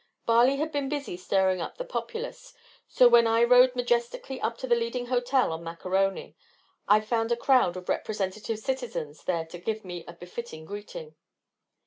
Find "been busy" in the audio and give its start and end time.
0.71-1.15